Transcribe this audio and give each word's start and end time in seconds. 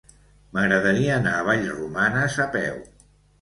M'agradaria 0.57 1.11
anar 1.17 1.33
a 1.41 1.43
Vallromanes 1.49 2.39
a 2.47 2.49
peu. 2.57 2.83